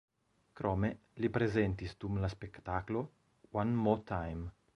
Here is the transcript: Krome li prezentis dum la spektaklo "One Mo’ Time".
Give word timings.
Krome 0.59 0.89
li 1.25 1.29
prezentis 1.35 1.93
dum 2.05 2.17
la 2.25 2.31
spektaklo 2.35 3.05
"One 3.67 3.79
Mo’ 3.87 3.95
Time". 4.15 4.53